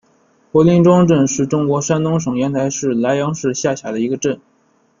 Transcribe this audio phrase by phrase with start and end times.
[0.51, 4.41] 柏林庄镇是中国山东省烟台市莱阳市下辖的一个镇。